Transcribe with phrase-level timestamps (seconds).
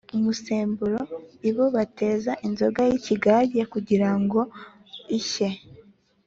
[0.17, 0.99] umusemburo:
[1.49, 4.39] ibo bateza inzoga y’ikigage kugira ngo
[5.19, 5.49] ishye